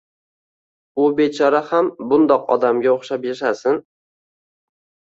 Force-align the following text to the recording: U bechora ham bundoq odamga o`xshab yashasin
U 1.03 1.05
bechora 1.19 1.61
ham 1.73 1.91
bundoq 2.15 2.51
odamga 2.57 2.97
o`xshab 2.97 3.31
yashasin 3.31 3.83